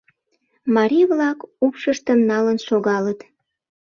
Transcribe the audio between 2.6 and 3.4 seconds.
шогалыт.